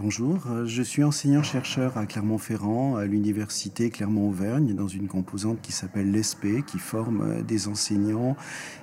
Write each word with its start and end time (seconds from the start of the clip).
Bonjour, 0.00 0.44
euh, 0.48 0.64
je 0.64 0.80
suis 0.80 1.02
enseignant-chercheur 1.02 1.98
à 1.98 2.06
Clermont-Ferrand, 2.06 2.94
à 2.94 3.04
l'université 3.04 3.90
Clermont-Auvergne, 3.90 4.76
dans 4.76 4.86
une 4.86 5.08
composante 5.08 5.60
qui 5.60 5.72
s'appelle 5.72 6.12
l'ESP, 6.12 6.64
qui 6.64 6.78
forme 6.78 7.22
euh, 7.22 7.42
des 7.42 7.66
enseignants 7.66 8.36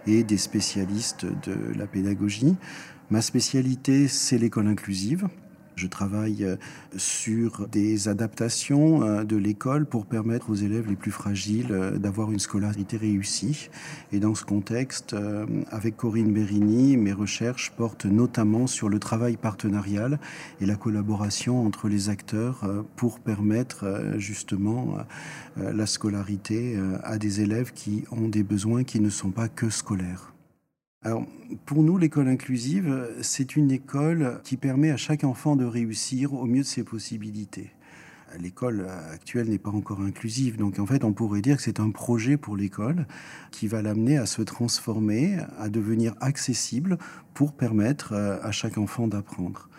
et 0.07 0.23
des 0.23 0.37
spécialistes 0.37 1.25
de 1.25 1.73
la 1.77 1.87
pédagogie. 1.87 2.57
Ma 3.09 3.21
spécialité, 3.21 4.09
c'est 4.09 4.37
l'école 4.37 4.67
inclusive. 4.67 5.29
Je 5.75 5.87
travaille 5.87 6.45
euh, 6.45 6.55
sur 6.95 7.67
des 7.67 8.07
adaptations 8.07 9.03
euh, 9.03 9.23
de 9.23 9.35
l'école 9.35 9.85
pour 9.85 10.05
permettre 10.05 10.49
aux 10.49 10.55
élèves 10.55 10.87
les 10.87 10.95
plus 10.95 11.11
fragiles 11.11 11.71
euh, 11.71 11.97
d'avoir 11.97 12.31
une 12.31 12.39
scolarité 12.39 12.95
réussie. 12.95 13.69
Et 14.13 14.19
dans 14.19 14.35
ce 14.35 14.45
contexte, 14.45 15.15
avec 15.69 15.97
Corinne 15.97 16.33
Berini, 16.33 16.97
mes 16.97 17.11
recherches 17.11 17.71
portent 17.71 18.05
notamment 18.05 18.67
sur 18.67 18.89
le 18.89 18.99
travail 18.99 19.35
partenarial 19.37 20.19
et 20.61 20.65
la 20.65 20.75
collaboration 20.75 21.65
entre 21.65 21.89
les 21.89 22.09
acteurs 22.09 22.61
pour 22.95 23.19
permettre 23.19 24.13
justement 24.17 24.97
la 25.57 25.85
scolarité 25.85 26.77
à 27.03 27.17
des 27.17 27.41
élèves 27.41 27.73
qui 27.73 28.03
ont 28.11 28.29
des 28.29 28.43
besoins 28.43 28.83
qui 28.83 28.99
ne 28.99 29.09
sont 29.09 29.31
pas 29.31 29.47
que 29.47 29.69
scolaires. 29.69 30.34
Alors, 31.05 31.23
pour 31.67 31.83
nous, 31.83 31.99
l'école 31.99 32.27
inclusive, 32.27 33.07
c'est 33.21 33.55
une 33.55 33.69
école 33.69 34.41
qui 34.43 34.57
permet 34.57 34.89
à 34.89 34.97
chaque 34.97 35.23
enfant 35.23 35.55
de 35.55 35.63
réussir 35.63 36.33
au 36.33 36.45
mieux 36.45 36.61
de 36.61 36.65
ses 36.65 36.83
possibilités. 36.83 37.69
L'école 38.39 38.87
actuelle 39.11 39.49
n'est 39.49 39.59
pas 39.59 39.69
encore 39.69 40.01
inclusive, 40.01 40.57
donc 40.57 40.79
en 40.79 40.87
fait, 40.87 41.03
on 41.03 41.13
pourrait 41.13 41.43
dire 41.43 41.57
que 41.57 41.61
c'est 41.61 41.79
un 41.79 41.91
projet 41.91 42.37
pour 42.37 42.57
l'école 42.57 43.05
qui 43.51 43.67
va 43.67 43.83
l'amener 43.83 44.17
à 44.17 44.25
se 44.25 44.41
transformer, 44.41 45.37
à 45.59 45.69
devenir 45.69 46.15
accessible 46.21 46.97
pour 47.35 47.53
permettre 47.53 48.13
euh, 48.13 48.39
à 48.41 48.51
chaque 48.51 48.79
enfant 48.79 49.07
d'apprendre 49.07 49.69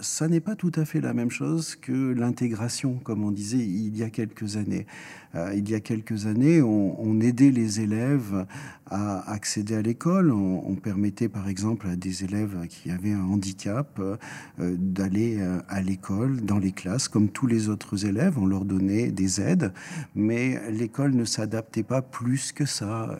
ça 0.00 0.28
n'est 0.28 0.40
pas 0.40 0.56
tout 0.56 0.72
à 0.74 0.84
fait 0.84 1.00
la 1.00 1.14
même 1.14 1.30
chose 1.30 1.76
que 1.76 2.12
l'intégration, 2.12 2.94
comme 3.02 3.24
on 3.24 3.30
disait 3.30 3.58
il 3.58 3.96
y 3.96 4.02
a 4.02 4.10
quelques 4.10 4.56
années. 4.56 4.86
Euh, 5.34 5.52
il 5.54 5.68
y 5.68 5.74
a 5.74 5.80
quelques 5.80 6.26
années, 6.26 6.62
on, 6.62 7.20
aidait 7.20 7.50
les 7.50 7.80
élèves 7.80 8.46
à 8.86 9.30
accéder 9.30 9.74
à 9.74 9.82
l'école. 9.82 10.30
On, 10.30 10.74
permettait, 10.74 11.28
par 11.28 11.48
exemple, 11.48 11.88
à 11.88 11.96
des 11.96 12.24
élèves 12.24 12.66
qui 12.68 12.90
avaient 12.90 13.12
un 13.12 13.24
handicap 13.24 13.98
euh, 13.98 14.16
d'aller 14.58 15.38
euh, 15.40 15.58
à 15.68 15.80
l'école, 15.80 16.42
dans 16.42 16.58
les 16.58 16.72
classes, 16.72 17.08
comme 17.08 17.28
tous 17.28 17.46
les 17.46 17.68
autres 17.68 18.06
élèves. 18.06 18.38
On 18.38 18.46
leur 18.46 18.64
donnait 18.64 19.10
des 19.10 19.40
aides, 19.40 19.72
mais 20.14 20.60
l'école 20.70 21.14
ne 21.14 21.24
s'adaptait 21.24 21.82
pas 21.82 22.02
plus 22.02 22.52
que 22.52 22.66
ça. 22.66 23.18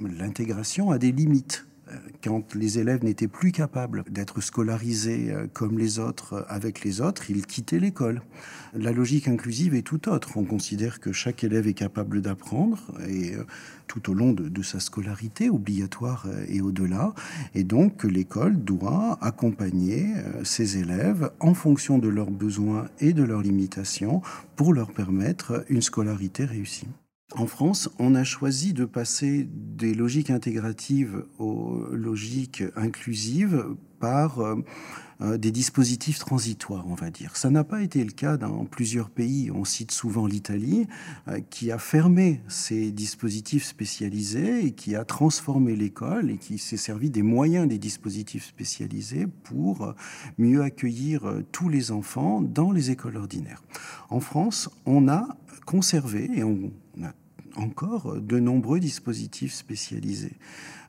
L'intégration 0.00 0.90
a 0.90 0.98
des 0.98 1.12
limites 1.12 1.66
quand 2.22 2.54
les 2.54 2.78
élèves 2.78 3.04
n'étaient 3.04 3.28
plus 3.28 3.52
capables 3.52 4.04
d'être 4.10 4.40
scolarisés 4.40 5.30
euh, 5.30 5.46
comme 5.52 5.78
les 5.78 5.98
autres 5.98 6.34
euh, 6.34 6.42
avec 6.48 6.84
les 6.84 7.00
autres, 7.00 7.30
ils 7.30 7.46
quittaient 7.46 7.78
l'école. 7.78 8.22
La 8.74 8.92
logique 8.92 9.28
inclusive 9.28 9.74
est 9.74 9.82
tout 9.82 10.08
autre. 10.08 10.36
On 10.36 10.44
considère 10.44 11.00
que 11.00 11.12
chaque 11.12 11.44
élève 11.44 11.66
est 11.66 11.74
capable 11.74 12.20
d'apprendre 12.20 12.92
et 13.08 13.34
euh, 13.34 13.44
tout 13.86 14.10
au 14.10 14.14
long 14.14 14.32
de, 14.32 14.62
sa 14.62 14.80
scolarité 14.80 15.48
obligatoire 15.48 16.26
et 16.48 16.60
au-delà, 16.60 17.14
et 17.54 17.62
donc 17.62 17.98
que 17.98 18.08
l'école 18.08 18.56
doit 18.56 19.16
accompagner 19.20 20.08
ses 20.42 20.78
élèves 20.78 21.30
en 21.38 21.54
fonction 21.54 21.98
de 21.98 22.08
leurs 22.08 22.32
besoins 22.32 22.88
et 22.98 23.12
de 23.12 23.22
leurs 23.22 23.42
limitations 23.42 24.22
pour 24.56 24.74
leur 24.74 24.92
permettre 24.92 25.64
une 25.68 25.82
scolarité 25.82 26.44
réussie. 26.44 26.88
En 27.34 27.48
France, 27.48 27.90
on 27.98 28.14
a 28.14 28.22
choisi 28.22 28.72
de 28.72 28.84
passer 28.84 29.48
des 29.50 29.94
logiques 29.94 30.30
intégratives 30.30 31.24
aux 31.38 31.84
logiques 31.90 32.62
inclusives 32.76 33.66
par 33.98 34.38
euh, 34.38 34.56
euh, 35.20 35.36
des 35.36 35.50
dispositifs 35.50 36.20
transitoires, 36.20 36.86
on 36.86 36.94
va 36.94 37.10
dire. 37.10 37.36
Ça 37.36 37.50
n'a 37.50 37.64
pas 37.64 37.82
été 37.82 38.04
le 38.04 38.12
cas 38.12 38.36
dans 38.36 38.64
plusieurs 38.64 39.10
pays. 39.10 39.50
On 39.50 39.64
cite 39.64 39.90
souvent 39.90 40.26
l'Italie, 40.26 40.86
euh, 41.26 41.40
qui 41.50 41.72
a 41.72 41.78
fermé 41.78 42.42
ces 42.46 42.92
dispositifs 42.92 43.64
spécialisés 43.64 44.66
et 44.66 44.70
qui 44.70 44.94
a 44.94 45.04
transformé 45.04 45.74
l'école 45.74 46.30
et 46.30 46.38
qui 46.38 46.58
s'est 46.58 46.76
servi 46.76 47.10
des 47.10 47.22
moyens 47.22 47.66
des 47.66 47.78
dispositifs 47.78 48.46
spécialisés 48.46 49.26
pour 49.42 49.94
mieux 50.38 50.62
accueillir 50.62 51.22
tous 51.50 51.68
les 51.68 51.90
enfants 51.90 52.40
dans 52.40 52.70
les 52.70 52.92
écoles 52.92 53.16
ordinaires. 53.16 53.62
En 54.10 54.20
France, 54.20 54.70
on 54.84 55.08
a 55.08 55.26
conservé 55.64 56.30
et 56.32 56.44
on 56.44 56.70
encore 57.56 58.20
de 58.20 58.38
nombreux 58.38 58.80
dispositifs 58.80 59.54
spécialisés. 59.54 60.36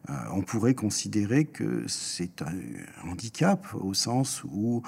Euh, 0.10 0.14
on 0.32 0.42
pourrait 0.42 0.74
considérer 0.74 1.46
que 1.46 1.84
c'est 1.88 2.42
un 2.42 3.10
handicap 3.10 3.68
au 3.74 3.94
sens 3.94 4.44
où 4.46 4.82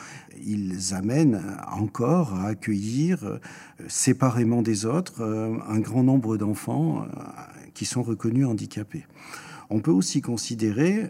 ils 0.46 0.94
amènent 0.94 1.42
encore 1.70 2.36
à 2.36 2.48
accueillir 2.48 3.26
euh, 3.26 3.40
séparément 3.88 4.62
des 4.62 4.86
autres 4.86 5.22
euh, 5.22 5.58
un 5.68 5.80
grand 5.80 6.04
nombre 6.04 6.38
d'enfants 6.38 7.06
qui 7.74 7.86
sont 7.86 8.04
reconnus 8.04 8.46
handicapés. 8.46 9.06
On 9.70 9.82
peut 9.82 9.92
aussi 9.92 10.22
considérer, 10.22 11.10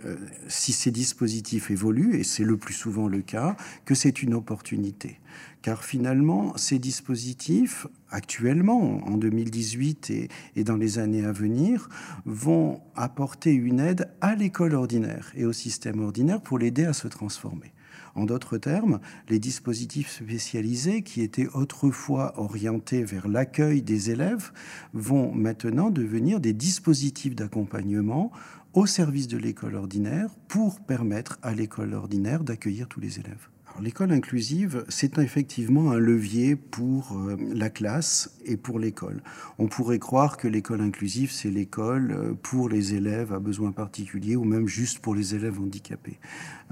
si 0.50 0.74
ces 0.74 0.92
dispositifs 0.92 1.72
évoluent, 1.72 2.20
et 2.20 2.24
c'est 2.24 2.44
le 2.44 2.58
plus 2.58 2.74
souvent 2.74 3.08
le 3.08 3.22
cas, 3.22 3.56
que 3.86 3.96
c'est 3.96 4.22
une 4.22 4.34
opportunité 4.34 5.18
car 5.62 5.84
finalement, 5.84 6.56
ces 6.58 6.80
dispositifs, 6.80 7.88
actuellement, 8.10 9.06
en 9.08 9.18
2018 9.18 10.10
et, 10.10 10.30
et, 10.56 10.64
dans 10.64 10.78
les 10.78 11.00
années 11.00 11.26
à 11.26 11.32
venir, 11.32 11.90
vont 12.26 12.82
apporter 12.96 13.54
une 13.54 13.80
aide 13.80 14.10
à 14.22 14.36
l'école 14.36 14.74
ordinaire 14.74 15.32
et 15.36 15.46
au 15.46 15.54
système 15.54 16.00
ordinaire 16.00 16.42
pour 16.42 16.60
l'aider 16.60 16.86
à 16.86 16.94
se 16.94 17.08
transformer. 17.08 17.74
En 18.16 18.26
d'autres 18.26 18.58
termes, 18.58 19.00
les 19.30 19.40
dispositifs 19.40 20.12
spécialisés 20.12 21.04
qui 21.04 21.22
étaient 21.22 21.48
autrefois 21.54 22.40
orientés 22.40 23.04
vers 23.04 23.28
l'accueil 23.28 23.82
des 23.82 24.12
élèves 24.12 24.52
vont 24.94 25.34
maintenant 25.34 25.90
devenir 25.90 26.40
des 26.40 26.54
dispositifs 26.54 27.36
d'accompagnement 27.36 28.32
au 28.74 28.86
service 28.86 29.28
de 29.28 29.38
l'école 29.38 29.76
ordinaire 29.76 30.30
pour 30.48 30.80
permettre 30.82 31.40
à 31.42 31.54
l'école 31.54 31.94
ordinaire 31.94 32.44
d'accueillir 32.44 32.88
tous 32.88 33.00
les 33.00 33.20
élèves. 33.20 33.50
L'école 33.82 34.12
inclusive, 34.12 34.84
c'est 34.90 35.18
effectivement 35.20 35.92
un 35.92 36.00
levier 36.00 36.56
pour 36.56 37.18
euh, 37.18 37.38
la 37.54 37.70
classe 37.70 38.36
et 38.46 38.58
pour 38.58 38.78
l'école. 38.78 39.22
On 39.58 39.68
pourrait 39.68 40.00
croire 40.00 40.36
que 40.38 40.48
l'école 40.48 40.82
inclusive, 40.82 41.32
c'est 41.32 41.50
l'école 41.50 42.12
euh, 42.12 42.34
pour 42.34 42.68
les 42.68 42.96
élèves 42.96 43.32
à 43.32 43.40
besoins 43.40 43.72
particuliers 43.72 44.36
ou 44.36 44.44
même 44.44 44.68
juste 44.68 45.00
pour 45.00 45.16
les 45.16 45.34
élèves 45.34 45.60
handicapés. 45.62 46.20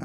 Euh, 0.00 0.04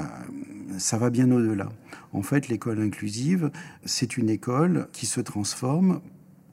ça 0.78 0.96
va 0.96 1.10
bien 1.10 1.30
au-delà. 1.30 1.68
En 2.12 2.22
fait, 2.22 2.48
l'école 2.48 2.80
inclusive, 2.80 3.50
c'est 3.84 4.16
une 4.16 4.30
école 4.30 4.88
qui 4.92 5.04
se 5.04 5.20
transforme 5.20 6.00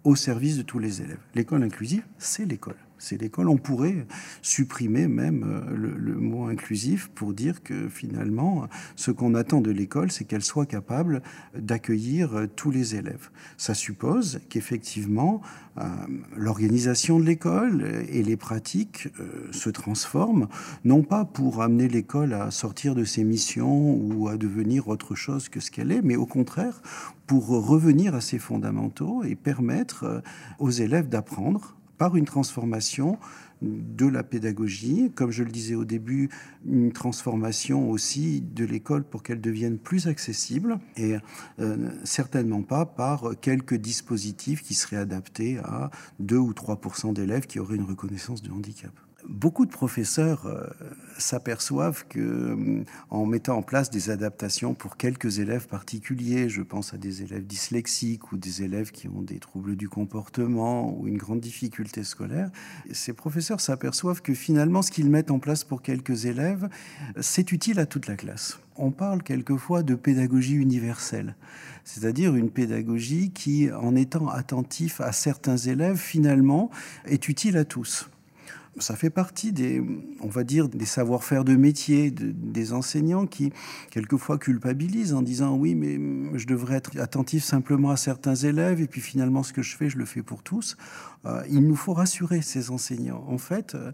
au 0.04 0.16
service 0.16 0.58
de 0.58 0.64
tous 0.64 0.80
les 0.80 1.02
élèves. 1.02 1.22
L'école 1.34 1.64
inclusive, 1.64 2.04
c'est 2.18 2.46
l'école 2.46 2.76
c'est 3.02 3.20
l'école. 3.20 3.50
On 3.50 3.58
pourrait 3.58 4.06
supprimer 4.42 5.08
même 5.08 5.44
euh, 5.44 5.98
le, 5.98 6.16
mot 6.16 6.46
inclusif 6.46 7.10
pour 7.16 7.34
dire 7.34 7.64
que 7.64 7.90
finalement, 7.90 8.68
ce 8.96 9.10
qu'on 9.12 9.34
attend 9.34 9.60
de 9.60 9.72
l'école, 9.72 10.12
c'est 10.12 10.24
qu'elle 10.24 10.44
soit 10.44 10.68
capable 10.68 11.24
d'accueillir 11.58 12.36
euh, 12.36 12.48
tous 12.56 12.70
les 12.70 12.96
élèves. 12.96 13.30
Ça 13.58 13.74
suppose 13.74 14.40
qu'effectivement, 14.50 15.42
euh, 15.80 15.84
l'organisation 16.38 17.20
de 17.20 17.26
l'école 17.26 18.06
et 18.10 18.22
les 18.22 18.38
pratiques 18.38 19.08
se 19.52 19.70
transforment, 19.70 20.48
non 20.86 21.02
pas 21.02 21.26
pour 21.26 21.62
amener 21.62 21.88
l'école 21.88 22.34
à 22.34 22.52
sortir 22.52 22.94
de 22.94 23.04
ses 23.04 23.24
missions 23.24 23.96
ou 23.96 24.28
à 24.28 24.38
devenir 24.38 24.90
autre 24.90 25.16
chose 25.16 25.50
que 25.50 25.60
ce 25.60 25.72
qu'elle 25.72 25.92
est, 25.92 26.02
mais 26.02 26.16
au 26.18 26.26
contraire 26.26 26.82
pour 27.26 27.48
revenir 27.48 28.14
à 28.14 28.22
ses 28.22 28.40
fondamentaux 28.40 29.24
et 29.24 29.36
permettre 29.36 30.22
aux 30.60 30.70
élèves 30.70 31.08
d'apprendre 31.08 31.78
par 32.02 32.16
une 32.16 32.26
transformation 32.26 33.20
de 33.62 34.08
la 34.08 34.24
pédagogie, 34.24 35.12
comme 35.14 35.30
je 35.30 35.44
le 35.44 35.52
disais 35.52 35.76
au 35.76 35.86
début, 35.86 36.32
une 36.66 36.92
transformation 36.92 37.92
aussi 37.92 38.42
de 38.42 38.66
l'école 38.66 39.04
pour 39.04 39.22
qu'elle 39.22 39.40
devienne 39.40 39.78
plus 39.78 40.08
accessible 40.08 40.80
et 40.98 41.18
euh, 41.60 41.92
certainement 42.04 42.64
pas 42.64 42.88
par 42.88 43.40
quelques 43.40 43.76
dispositifs 43.76 44.64
qui 44.64 44.74
seraient 44.74 44.98
adaptés 44.98 45.60
à 45.60 45.92
2 46.20 46.38
ou 46.38 46.54
3% 46.54 47.14
d'élèves 47.14 47.46
qui 47.46 47.60
auraient 47.60 47.76
une 47.76 47.84
reconnaissance 47.84 48.42
de 48.42 48.50
handicap 48.50 48.94
beaucoup 49.28 49.66
de 49.66 49.72
professeurs 49.72 50.46
euh, 50.46 50.68
s'aperçoivent 51.18 52.06
que, 52.08 52.20
euh, 52.20 52.84
en 53.10 53.26
mettant 53.26 53.58
en 53.58 53.62
place 53.62 53.90
des 53.90 54.10
adaptations 54.10 54.74
pour 54.74 54.98
quelques 54.98 55.40
élèves 55.40 55.68
particuliers, 55.68 56.50
je 56.50 56.62
pense 56.62 56.94
à 56.94 56.98
des 56.98 57.24
élèves 57.24 57.46
dyslexiques 57.46 58.32
ou 58.32 58.38
des 58.38 58.64
élèves 58.64 58.92
qui 58.92 59.08
ont 59.08 59.22
des 59.22 59.40
troubles 59.40 59.76
du 59.76 59.90
comportement 59.90 60.98
ou 60.98 61.08
une 61.08 61.18
grande 61.18 61.40
difficulté 61.40 62.04
scolaire, 62.04 62.50
ces 62.92 63.14
professeurs 63.14 63.62
s'aperçoivent 63.62 64.22
que 64.22 64.34
finalement, 64.34 64.82
ce 64.82 64.92
qu'ils 64.92 65.10
mettent 65.10 65.32
en 65.32 65.40
place 65.40 65.64
pour 65.64 65.82
quelques 65.82 66.26
élèves, 66.26 66.70
c'est 67.20 67.52
utile 67.52 67.80
à 67.80 67.86
toute 67.86 68.08
la 68.08 68.16
classe. 68.16 68.60
On 68.78 68.92
parle 68.92 69.22
quelquefois 69.22 69.84
de 69.84 69.96
pédagogie 69.96 70.56
universelle, 70.56 71.36
c'est-à-dire 71.84 72.36
une 72.36 72.50
pédagogie 72.50 73.32
qui, 73.32 73.72
en 73.72 73.96
étant 73.96 74.30
attentif 74.30 75.02
à 75.02 75.12
certains 75.12 75.58
élèves, 75.58 75.98
finalement, 75.98 76.72
est 77.06 77.28
utile 77.28 77.58
à 77.58 77.66
tous. 77.66 78.10
Ça 78.80 78.96
fait 78.96 79.10
partie 79.10 79.52
des, 79.52 79.84
on 80.22 80.30
va 80.30 80.46
dire, 80.46 80.70
des 80.70 80.86
savoir-faire 80.86 81.44
de 81.44 81.56
métier 81.56 82.10
des 82.10 82.72
enseignants 82.72 83.28
qui, 83.28 83.52
quelquefois, 83.90 84.38
culpabilisent 84.38 85.14
en 85.14 85.22
disant 85.22 85.58
oui, 85.58 85.76
mais 85.76 86.00
je 86.40 86.48
devrais 86.48 86.76
être 86.76 86.98
attentif 86.98 87.44
simplement 87.44 87.92
à 87.92 87.98
certains 87.98 88.36
élèves 88.36 88.80
et 88.80 88.88
puis 88.88 89.02
finalement, 89.02 89.44
ce 89.44 89.52
que 89.52 89.62
je 89.62 89.76
fais, 89.76 89.90
je 89.90 89.98
le 89.98 90.06
fais 90.06 90.24
pour 90.24 90.42
tous. 90.42 90.78
Euh, 91.26 91.44
il 91.50 91.68
nous 91.68 91.76
faut 91.76 91.94
rassurer 91.94 92.42
ces 92.42 92.72
enseignants. 92.72 93.26
En 93.28 93.38
fait, 93.38 93.76
euh, 93.76 93.92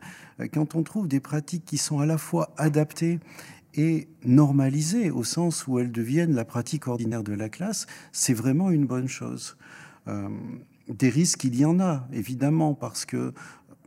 quand 0.54 0.76
on 0.76 0.84
trouve 0.84 1.08
des 1.08 1.20
pratiques 1.20 1.66
qui 1.66 1.78
sont 1.78 2.00
à 2.00 2.06
la 2.06 2.20
fois 2.20 2.54
adaptées 2.58 3.20
et 3.74 4.08
normalisées 4.26 5.12
au 5.12 5.24
sens 5.24 5.68
où 5.68 5.80
elles 5.80 5.92
deviennent 5.92 6.34
la 6.34 6.46
pratique 6.46 6.88
ordinaire 6.88 7.24
de 7.24 7.34
la 7.34 7.50
classe, 7.50 7.88
c'est 8.12 8.34
vraiment 8.34 8.70
une 8.70 8.86
bonne 8.86 9.08
chose. 9.08 9.58
Euh, 10.08 10.30
des 10.88 11.10
risques, 11.10 11.44
il 11.44 11.56
y 11.56 11.66
en 11.66 11.80
a, 11.80 12.08
évidemment, 12.14 12.74
parce 12.74 13.06
que 13.06 13.34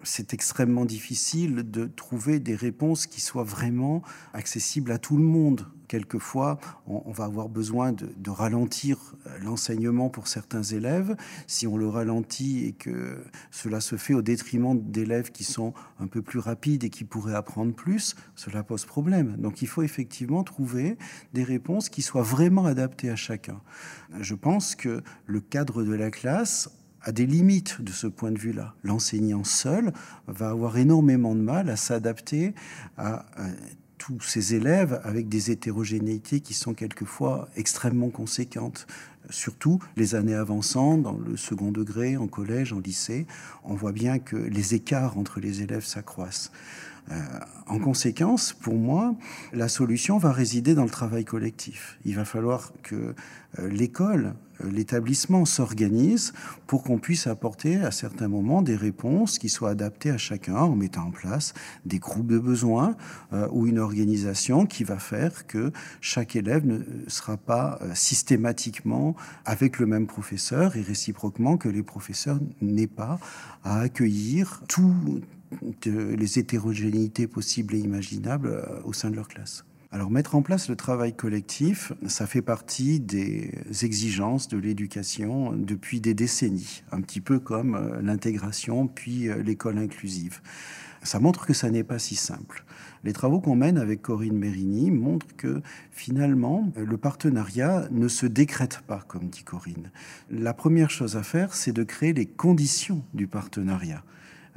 c'est 0.03 0.35
extrêmement 0.35 0.85
difficile 0.85 1.71
de 1.71 1.87
trouver 1.87 2.41
des 2.41 2.55
réponses 2.55 3.07
qui 3.07 3.21
soient 3.21 3.45
vraiment 3.45 4.03
accessibles 4.33 4.93
à 4.93 4.99
tout 4.99 5.17
le 5.17 5.23
monde. 5.23 5.67
Quelquefois, 5.89 6.61
on, 6.87 7.11
va 7.11 7.25
avoir 7.25 7.49
besoin 7.49 7.93
de, 7.93 8.31
ralentir 8.31 9.17
l'enseignement 9.43 10.09
pour 10.09 10.29
certains 10.29 10.63
élèves. 10.63 11.17
Si 11.49 11.67
on 11.67 11.77
le 11.77 11.89
ralentit 11.89 12.67
et 12.67 12.73
que 12.73 13.25
cela 13.51 13.81
se 13.81 13.97
fait 13.97 14.15
au 14.15 14.23
détriment 14.23 14.81
d'élèves 14.81 15.33
qui 15.33 15.43
sont 15.43 15.75
un 15.99 16.07
peu 16.07 16.23
plus 16.23 16.39
rapides 16.39 16.85
et 16.85 16.91
qui 16.91 17.03
pourraient 17.03 17.35
apprendre 17.35 17.75
plus, 17.75 18.15
cela 18.37 18.63
pose 18.63 18.85
problème. 18.85 19.37
Donc 19.39 19.63
il 19.63 19.69
faut 19.69 19.83
effectivement 19.83 20.45
trouver 20.45 20.97
des 21.33 21.43
réponses 21.43 21.89
qui 21.89 22.03
soient 22.03 22.23
vraiment 22.23 22.67
adaptées 22.67 23.11
à 23.11 23.17
chacun. 23.17 23.61
Je 24.21 24.37
pense 24.37 24.77
que 24.77 25.03
le 25.27 25.41
cadre 25.41 25.83
de 25.83 25.93
la 25.93 26.13
classe 26.13 26.71
a 27.03 27.13
des 27.13 27.27
limites 27.27 27.81
de 27.81 27.93
ce 27.93 28.07
point 28.07 28.31
de 28.31 28.39
vue-là. 28.39 28.75
L'enseignant 28.85 29.45
seul 29.45 29.93
va 30.27 30.51
avoir 30.51 30.77
énormément 30.77 31.35
de 31.35 31.41
mal 31.41 31.71
à 31.71 31.77
s'adapter 31.77 32.55
à, 32.97 33.27
tous 34.01 34.21
ces 34.21 34.55
élèves 34.55 34.99
avec 35.05 35.29
des 35.29 35.51
hétérogénéités 35.51 36.41
qui 36.41 36.55
sont 36.55 36.73
quelquefois 36.73 37.49
extrêmement 37.55 38.09
conséquentes. 38.09 38.87
Surtout 39.29 39.79
les 39.97 40.15
années 40.15 40.35
avançant, 40.35 40.97
dans 40.97 41.19
le 41.19 41.37
second 41.37 41.71
degré, 41.71 42.17
en 42.17 42.27
collège, 42.27 42.73
en 42.73 42.81
lycée, 42.81 43.27
on 43.63 43.75
voit 43.75 43.93
bien 43.93 44.19
que 44.19 44.37
les 44.37 44.75
écarts 44.75 45.19
entre 45.19 45.39
les 45.39 45.61
élèves 45.61 45.85
s'accroissent. 45.85 46.51
Euh, 47.11 47.15
en 47.67 47.79
conséquence, 47.79 48.53
pour 48.53 48.75
moi, 48.75 49.15
la 49.53 49.69
solution 49.69 50.19
va 50.19 50.33
résider 50.33 50.75
dans 50.75 50.85
le 50.85 50.91
travail 50.91 51.25
collectif. 51.25 51.99
Il 52.05 52.17
va 52.17 52.25
falloir 52.25 52.73
que 52.83 53.15
euh, 53.59 53.69
l'école, 53.69 54.35
euh, 54.63 54.71
l'établissement 54.71 55.45
s'organise 55.45 56.33
pour 56.67 56.85
qu'on 56.85 56.99
puisse 56.99 57.27
apporter 57.27 57.77
à 57.77 57.91
certains 57.91 58.29
moments 58.29 58.63
des 58.63 58.77
réponses 58.77 59.39
qui 59.39 59.49
soient 59.49 59.71
adaptées 59.71 60.11
à 60.11 60.19
chacun 60.19 60.57
en 60.57 60.77
mettant 60.77 61.07
en 61.07 61.11
place 61.11 61.53
des 61.85 61.99
groupes 61.99 62.29
de 62.29 62.39
besoins 62.39 62.97
ou 63.51 63.67
une 63.67 63.79
organisation 63.79 64.67
qui 64.67 64.85
va 64.85 64.99
faire 64.99 65.47
que 65.47 65.73
chaque 66.01 66.37
élève 66.37 66.67
ne 66.67 66.81
sera 67.09 67.37
pas 67.37 67.81
systématiquement 67.95 69.17
avec 69.45 69.79
le 69.79 69.87
même 69.87 70.07
professeur 70.07 70.77
et 70.77 70.83
réciproquement 70.83 71.57
que 71.57 71.69
les 71.69 71.83
professeurs 71.83 72.39
n'aient 72.61 72.87
pas 72.87 73.19
à 73.65 73.81
accueillir 73.81 74.63
tout 74.69 74.95
les 75.85 76.39
hétérogénéités 76.39 77.27
possibles 77.27 77.75
et 77.75 77.79
imaginables 77.79 78.49
euh, 78.49 78.81
au 78.85 78.93
sein 78.93 79.11
de 79.11 79.17
leur 79.17 79.29
classe. 79.29 79.65
Alors 79.93 80.11
mettre 80.11 80.37
en 80.37 80.43
place 80.43 80.69
le 80.69 80.77
travail 80.77 81.15
collectif, 81.15 81.93
ça 82.07 82.29
fait 82.29 82.43
partie 82.43 83.01
des 83.01 83.53
exigences 83.83 84.47
de 84.47 84.57
l'éducation 84.57 85.53
depuis 85.53 86.01
des 86.01 86.15
décennies, 86.15 86.85
un 86.93 87.01
petit 87.01 87.21
peu 87.21 87.41
comme 87.41 87.75
euh, 87.75 88.01
l'intégration 88.01 88.87
puis 88.87 89.29
euh, 89.29 89.43
l'école 89.43 89.79
inclusive. 89.79 90.41
Ça 91.03 91.19
montre 91.19 91.45
que 91.47 91.55
ça 91.55 91.71
n'est 91.71 91.83
pas 91.83 91.99
si 91.99 92.15
simple. 92.15 92.65
Les 93.03 93.13
travaux 93.13 93.41
qu'on 93.41 93.57
mène 93.57 93.79
avec 93.79 94.03
Corinne 94.03 94.37
Mérini 94.37 94.91
montrent 94.91 95.35
que 95.37 95.63
finalement, 95.91 96.71
le 96.77 96.97
partenariat 96.99 97.89
ne 97.91 98.07
se 98.07 98.27
décrète 98.27 98.83
pas, 98.87 99.03
comme 99.09 99.29
dit 99.31 99.43
Corinne. 99.43 99.91
La 100.31 100.53
première 100.53 100.91
chose 100.91 101.17
à 101.17 101.23
faire, 101.23 101.55
c'est 101.55 101.73
de 101.73 101.85
créer 101.85 102.13
les 102.13 102.27
conditions 102.27 103.03
du 103.15 103.27
partenariat. 103.27 104.05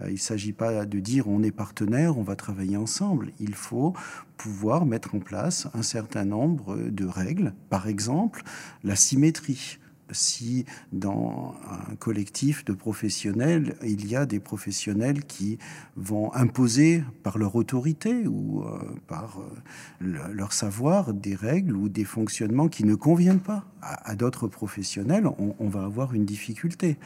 Euh, 0.01 0.09
il 0.09 0.13
ne 0.13 0.17
s'agit 0.17 0.53
pas 0.53 0.85
de 0.85 0.99
dire 0.99 1.27
on 1.27 1.43
est 1.43 1.51
partenaire, 1.51 2.17
on 2.17 2.23
va 2.23 2.35
travailler 2.35 2.77
ensemble. 2.77 3.31
Il 3.39 3.55
faut 3.55 3.93
pouvoir 4.37 4.85
mettre 4.85 5.15
en 5.15 5.19
place 5.19 5.67
un 5.73 5.83
certain 5.83 6.25
nombre 6.25 6.77
de 6.77 7.05
règles. 7.05 7.53
Par 7.69 7.87
exemple, 7.87 8.43
la 8.83 8.95
symétrie 8.95 9.79
si 10.13 10.65
dans 10.91 11.55
un 11.69 11.95
collectif 11.95 12.65
de 12.65 12.73
professionnels, 12.73 13.75
il 13.83 14.07
y 14.07 14.15
a 14.15 14.25
des 14.25 14.39
professionnels 14.39 15.23
qui 15.25 15.57
vont 15.95 16.33
imposer 16.33 17.03
par 17.23 17.37
leur 17.37 17.55
autorité 17.55 18.27
ou 18.27 18.63
euh, 18.63 18.79
par 19.07 19.39
euh, 19.39 20.29
leur 20.31 20.53
savoir 20.53 21.13
des 21.13 21.35
règles 21.35 21.75
ou 21.75 21.89
des 21.89 22.05
fonctionnements 22.05 22.67
qui 22.67 22.83
ne 22.83 22.95
conviennent 22.95 23.39
pas 23.39 23.65
à, 23.83 24.15
d'autres 24.15 24.47
professionnels, 24.47 25.27
on, 25.37 25.67
va 25.67 25.83
avoir 25.83 26.13
une 26.13 26.25
difficulté. 26.25 26.97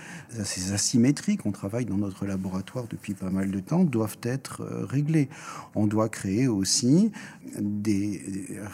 Ces 0.44 0.74
asymétries 0.74 1.38
qu'on 1.38 1.52
travaille 1.52 1.86
dans 1.86 1.98
notre 1.98 2.26
laboratoire 2.26 2.86
depuis 2.90 3.14
pas 3.14 3.30
mal 3.30 3.52
de 3.52 3.60
temps 3.60 3.84
doivent 3.84 4.18
être 4.24 4.62
euh, 4.62 4.86
réglées. 4.86 5.30
On 5.76 5.88
doit 5.88 6.10
créer 6.10 6.48
aussi 6.48 7.12
des 7.60 8.22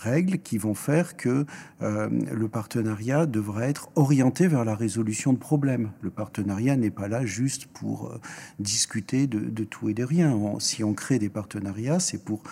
règles 0.02 0.40
qui 0.40 0.58
vont 0.58 0.74
faire 0.74 1.16
que 1.16 1.46
le 1.80 2.48
partenariat 2.48 3.26
devra 3.26 3.68
être 3.68 3.90
orienté 3.96 4.48
vers 4.48 4.66
la 4.66 4.76
résolution 4.76 5.34
de 5.34 5.38
problèmes. 5.38 5.92
Le 6.02 6.10
partenariat 6.10 6.76
n'est 6.76 6.92
pas 6.92 7.08
là 7.08 7.26
juste 7.26 7.68
pour 7.68 8.08
euh, 8.08 8.20
discuter 8.60 9.28
de, 9.28 9.64
tout 9.64 9.90
et 9.90 9.94
de 9.94 10.04
rien. 10.04 10.38
si 10.60 10.84
on 10.84 10.94
crée 10.94 11.20
des 11.20 11.30
partenariats, 11.30 12.00
c'est 12.00 12.24
pour 12.24 12.44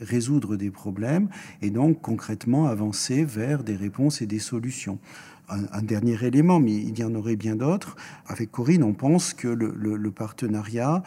résoudre 0.00 0.56
des 0.56 0.70
problèmes 0.70 1.28
et 1.60 1.70
donc 1.70 2.00
concrètement 2.00 2.66
avancer 2.66 3.24
vers 3.24 3.62
des 3.62 3.76
réponses 3.76 4.21
des 4.26 4.38
solutions. 4.38 4.98
Un, 5.48 5.82
dernier 5.82 6.24
élément, 6.24 6.60
mais 6.60 6.72
il 6.72 6.98
y 6.98 7.04
en 7.04 7.14
aurait 7.14 7.36
bien 7.36 7.56
d'autres. 7.56 7.96
Avec 8.26 8.50
Corinne, 8.50 8.82
on 8.82 8.94
pense 8.94 9.34
que 9.34 9.48
le 9.48 10.10
partenariat 10.10 11.02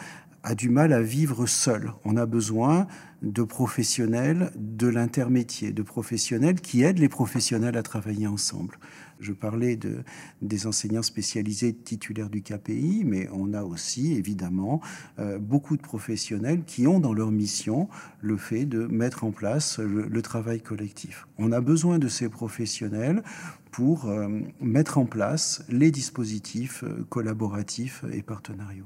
a 0.45 0.53
du 0.53 0.69
mal 0.69 0.93
à 0.93 1.01
vivre 1.01 1.47
seul. 1.47 1.91
On 2.05 2.17
a 2.17 2.27
besoin 2.27 2.85
de 3.23 3.41
professionnels 3.41 4.51
de 4.55 4.87
l'intermétier, 4.87 5.71
de 5.71 5.81
professionnels 5.81 6.61
qui 6.61 6.83
aident 6.83 6.99
les 6.99 7.09
professionnels 7.09 7.75
à 7.75 7.81
travailler 7.81 8.27
ensemble. 8.27 8.77
Je 9.19 9.33
parlais 9.33 9.75
de, 9.75 10.03
des 10.43 10.67
enseignants 10.67 11.01
spécialisés 11.01 11.73
titulaires 11.73 12.29
du 12.29 12.43
KPI, 12.43 13.03
mais 13.05 13.27
on 13.33 13.53
a 13.53 13.63
aussi 13.63 14.13
évidemment 14.13 14.81
euh, 15.17 15.39
beaucoup 15.39 15.77
de 15.77 15.81
professionnels 15.81 16.63
qui 16.63 16.85
ont 16.85 16.99
dans 16.99 17.13
leur 17.13 17.31
mission 17.31 17.89
le 18.21 18.37
fait 18.37 18.65
de 18.65 18.85
mettre 18.85 19.23
en 19.23 19.31
place 19.31 19.79
le, 19.79 20.21
travail 20.21 20.61
collectif. 20.61 21.27
On 21.39 21.51
a 21.51 21.61
besoin 21.61 21.97
de 21.97 22.07
ces 22.07 22.29
professionnels 22.29 23.23
pour 23.71 24.05
euh, 24.05 24.27
mettre 24.61 24.99
en 24.99 25.05
place 25.05 25.63
les 25.69 25.89
dispositifs 25.89 26.83
euh, 26.83 27.03
collaboratifs 27.09 28.03
et 28.11 28.21
partenariaux. 28.21 28.85